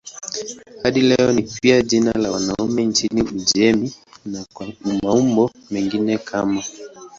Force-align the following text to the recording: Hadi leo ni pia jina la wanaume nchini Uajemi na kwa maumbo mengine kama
Hadi 0.83 1.01
leo 1.01 1.31
ni 1.33 1.41
pia 1.41 1.81
jina 1.81 2.11
la 2.11 2.31
wanaume 2.31 2.85
nchini 2.85 3.21
Uajemi 3.21 3.93
na 4.25 4.45
kwa 4.53 4.67
maumbo 5.03 5.51
mengine 5.71 6.17
kama 6.17 6.63